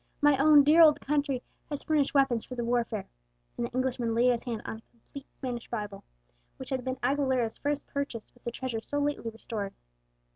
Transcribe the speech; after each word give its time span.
my 0.19 0.35
own 0.39 0.63
dear 0.63 0.81
old 0.81 0.99
country 0.99 1.43
has 1.69 1.83
furnished 1.83 2.15
weapons 2.15 2.43
for 2.43 2.55
the 2.55 2.63
warfare;" 2.65 3.05
and 3.55 3.67
the 3.67 3.71
Englishman 3.71 4.15
laid 4.15 4.31
his 4.31 4.43
hand 4.45 4.59
on 4.65 4.77
a 4.77 4.81
complete 4.89 5.27
Spanish 5.31 5.67
Bible, 5.69 6.03
which 6.57 6.71
had 6.71 6.83
been 6.83 6.97
Aguilera's 7.03 7.59
first 7.59 7.85
purchase 7.85 8.33
with 8.33 8.43
the 8.43 8.51
treasure 8.51 8.81
so 8.81 8.97
lately 8.97 9.29
restored. 9.29 9.75